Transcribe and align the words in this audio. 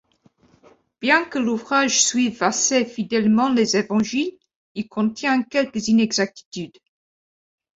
Bien 0.99 1.25
que 1.25 1.37
l'ouvrage 1.37 2.01
suive 2.03 2.41
assez 2.41 2.85
fidèlement 2.85 3.49
les 3.53 3.77
évangiles, 3.77 4.35
ils 4.73 4.89
contient 4.89 5.43
quelques 5.43 5.89
inexactitudes. 5.89 6.79